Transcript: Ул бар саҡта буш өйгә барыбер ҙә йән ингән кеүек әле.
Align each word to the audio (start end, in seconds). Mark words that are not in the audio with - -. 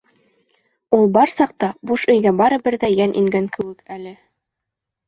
Ул 0.99 1.05
бар 1.17 1.33
саҡта 1.35 1.69
буш 1.91 2.07
өйгә 2.15 2.35
барыбер 2.43 2.79
ҙә 2.87 2.93
йән 2.99 3.17
ингән 3.25 3.55
кеүек 3.59 3.87
әле. 3.99 4.21